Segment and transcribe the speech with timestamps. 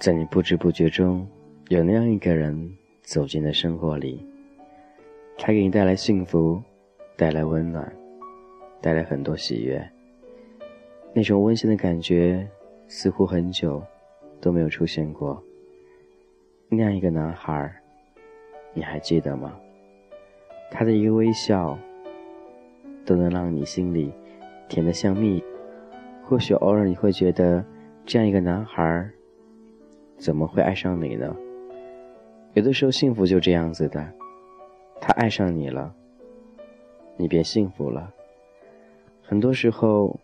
[0.00, 1.26] 在你不知不觉中，
[1.68, 4.22] 有那样一个人走进了生活里，
[5.38, 6.62] 他给你带来幸福，
[7.16, 7.90] 带来温暖，
[8.82, 9.82] 带来很多喜悦。
[11.14, 12.46] 那种温馨的感觉，
[12.86, 13.82] 似乎很久
[14.42, 15.42] 都没有出现过。
[16.68, 17.74] 那样一个男孩，
[18.74, 19.58] 你还记得吗？
[20.76, 21.78] 他的一个微笑，
[23.06, 24.12] 都能让你心里
[24.68, 25.40] 甜得像蜜。
[26.24, 27.64] 或许偶尔你会觉得，
[28.04, 29.08] 这样一个男孩。
[30.16, 31.32] 怎么会爱上你呢？
[32.54, 34.04] 有的时候幸福就这样子的，
[35.00, 35.94] 他爱上你了，
[37.16, 38.12] 你便幸福了。
[39.22, 40.18] 很多时候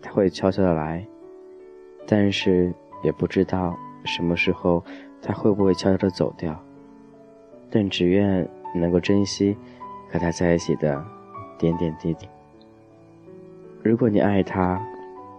[0.00, 1.06] 他会悄悄的来，
[2.06, 2.74] 但是
[3.04, 4.82] 也不知道什么时候
[5.20, 6.60] 他会不会悄悄的走掉。
[7.70, 9.56] 但只愿能够珍惜
[10.12, 11.02] 和他在一起的
[11.58, 12.28] 点点滴滴。
[13.82, 14.80] 如果你爱他，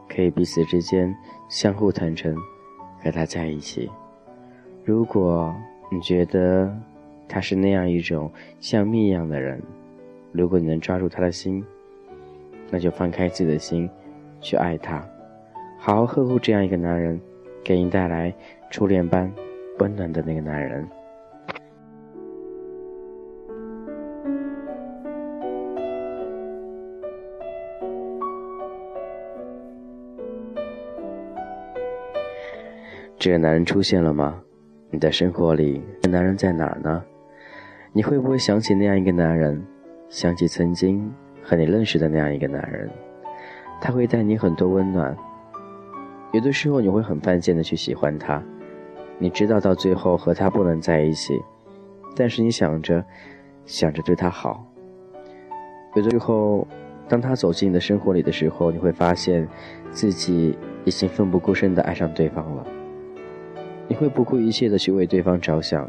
[0.10, 1.16] 可以彼此之间
[1.48, 2.36] 相互坦诚。
[3.04, 3.92] 和他在一起。
[4.86, 5.54] 如果
[5.92, 6.74] 你觉得
[7.28, 9.62] 他是那样一种像蜜一样的人，
[10.32, 11.62] 如果你能抓住他的心，
[12.70, 13.90] 那就放开自己的心，
[14.40, 15.06] 去爱他，
[15.78, 17.20] 好好呵护这样一个男人，
[17.62, 18.34] 给你带来
[18.72, 19.30] 初恋般
[19.80, 20.88] 温暖的那个男人。
[33.24, 34.38] 这个男人出现了吗？
[34.92, 37.02] 你的生活里，这男人在哪儿呢？
[37.94, 39.66] 你会不会想起那样一个男人？
[40.10, 41.10] 想起曾经
[41.42, 42.90] 和你认识的那样一个男人？
[43.80, 45.16] 他会带你很多温暖。
[46.34, 48.44] 有的时候你会很犯贱的去喜欢他，
[49.18, 51.42] 你知道到最后和他不能在一起，
[52.18, 53.02] 但是你想着
[53.64, 54.68] 想着对他好。
[55.96, 56.68] 有的时候，
[57.08, 59.48] 当他走进你的生活里的时候，你会发现
[59.92, 62.68] 自己已经奋不顾身的爱上对方了。
[63.94, 65.88] 你会不顾一切的去为对方着想，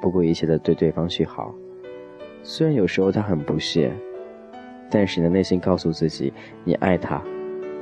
[0.00, 1.54] 不顾一切的对对方去好。
[2.42, 3.92] 虽然有时候他很不屑，
[4.90, 6.32] 但是你的内心告诉自己，
[6.64, 7.22] 你爱他，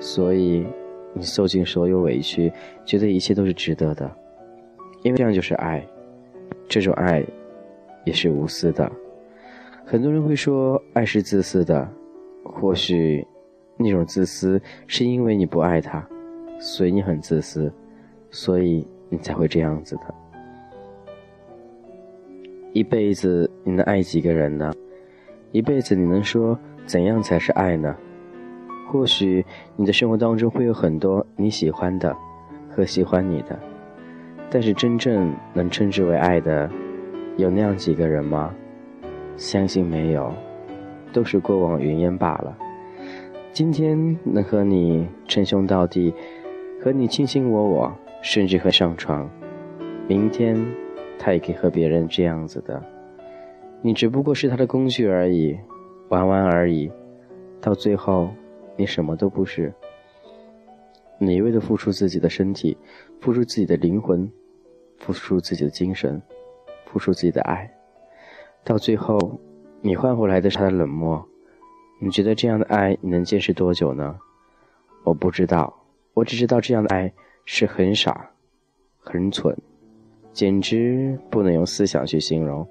[0.00, 0.66] 所以
[1.14, 2.52] 你受尽所有委屈，
[2.84, 4.10] 觉得一切都是值得的。
[5.04, 5.86] 因为这样就是爱，
[6.66, 7.24] 这种爱
[8.04, 8.90] 也是无私的。
[9.84, 11.88] 很多人会说爱是自私的，
[12.42, 13.24] 或许
[13.76, 16.04] 那种自私是因为你不爱他，
[16.58, 17.72] 所以你很自私，
[18.32, 18.84] 所以。
[19.10, 20.02] 你才会这样子的。
[22.72, 24.72] 一辈子你能爱几个人呢？
[25.52, 27.94] 一辈子你能说怎样才是爱呢？
[28.88, 29.44] 或许
[29.76, 32.16] 你的生活当中会有很多你喜欢的
[32.70, 33.58] 和喜欢你的，
[34.48, 36.70] 但是真正能称之为爱的，
[37.36, 38.54] 有那样几个人吗？
[39.36, 40.32] 相信没有，
[41.12, 42.56] 都是过往云烟罢了。
[43.52, 46.14] 今天能和你称兄道弟，
[46.80, 47.92] 和你卿卿我我。
[48.22, 49.28] 甚至和上床，
[50.06, 50.56] 明天
[51.18, 52.82] 他也可以和别人这样子的。
[53.82, 55.58] 你只不过是他的工具而已，
[56.08, 56.90] 玩玩而已。
[57.60, 58.30] 到最后，
[58.76, 59.72] 你什么都不是。
[61.18, 62.76] 你一味的付出自己的身体，
[63.20, 64.30] 付出自己的灵魂，
[64.98, 66.20] 付出自己的精神，
[66.86, 67.70] 付出自己的爱。
[68.64, 69.40] 到最后，
[69.80, 71.26] 你换回来的是他的冷漠。
[72.00, 74.18] 你觉得这样的爱你能坚持多久呢？
[75.04, 75.82] 我不知道，
[76.14, 77.12] 我只知道这样的爱。
[77.44, 78.30] 是很傻，
[78.98, 79.56] 很蠢，
[80.32, 82.66] 简直不能用思想去形容。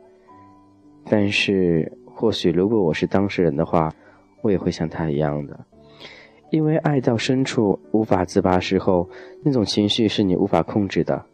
[1.06, 3.94] 但是，或许如果我是当事人的话，
[4.42, 5.66] 我也会像他一样的，
[6.50, 9.10] 因为爱到深处无法自拔时候，
[9.44, 11.26] 那种情绪是你无法控制的。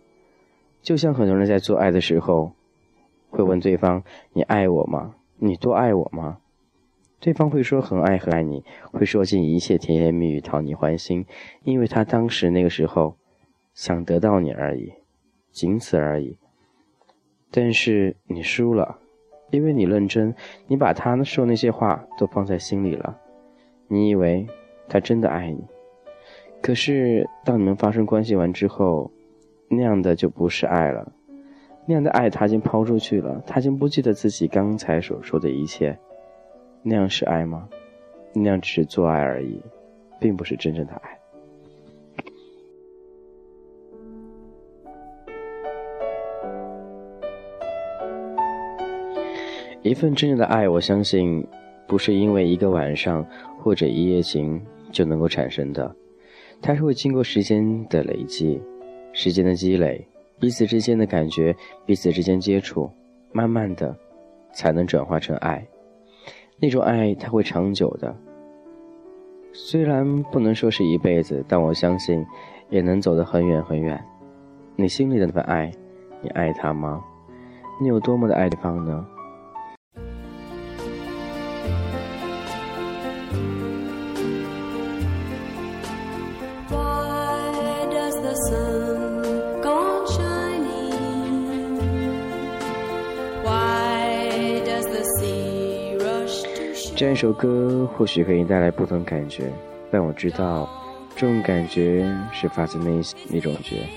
[0.82, 2.52] 就像很多人在做爱的时候，
[3.30, 4.02] 会问对方
[4.34, 5.16] ：“你爱我吗？
[5.38, 6.38] 你多爱我吗？”
[7.20, 11.26] 对方会说很爱很爱你，会说尽一切甜言蜜语讨你欢心，
[11.64, 13.16] 因为他当时那个时候。
[13.76, 14.92] 想得到你而已，
[15.52, 16.38] 仅此而已。
[17.52, 18.98] 但是你输了，
[19.52, 20.34] 因为你认真，
[20.68, 23.20] 你把他说那些话都放在心里了。
[23.88, 24.48] 你以为
[24.88, 25.64] 他真的爱你，
[26.62, 29.12] 可是当你们发生关系完之后，
[29.70, 31.12] 那样的就不是爱了。
[31.86, 35.96] 那样的爱他已经抛出去了，他已经不记得自己刚才所说的一切。
[36.82, 37.70] 那样是爱吗？
[38.34, 39.62] 那样只是做爱而已，
[40.20, 41.20] 并不是真正的爱。
[49.82, 51.46] 一份真正的爱，我相信，
[51.88, 53.24] 不是因为一个晚上
[53.60, 54.60] 或者一夜情
[54.92, 55.96] 就能够产生的，
[56.60, 58.60] 它是会经过时间的累积，
[59.14, 60.08] 时间的积累，
[60.40, 61.56] 彼此之间的感觉，
[61.86, 62.90] 彼此之间接触，
[63.32, 63.96] 慢慢的，
[64.52, 65.64] 才能转化成爱。
[66.60, 68.16] 那种爱它会长久的。
[69.54, 72.26] 虽然不能说是一辈子，但我相信
[72.70, 74.04] 也能走得很远很远。
[74.76, 75.72] 你心里的那份爱，
[76.22, 77.04] 你爱他吗？
[77.80, 79.06] 你有多么的爱对方呢？
[96.98, 99.52] 这样一首歌或许可以带来不同感觉，
[99.92, 100.70] 但我知道，
[101.18, 103.88] 这种感觉是发自内心那种觉。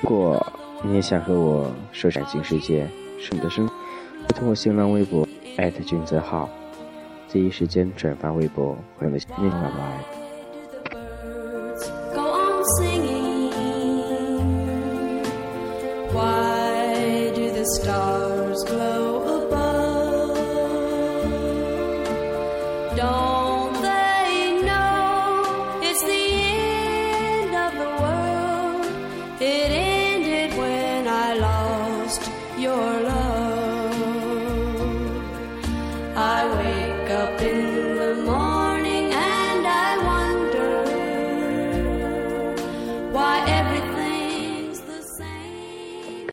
[0.00, 0.44] 如果
[0.82, 2.88] 你也想和我说感情世界，
[3.20, 3.68] 是你的声，
[4.34, 6.48] 通过新浪微博艾特君泽浩，
[7.30, 9.92] 第一时间转发微博，回了念爸爸。
[17.38, 17.90] It ended when I
[22.96, 23.35] lost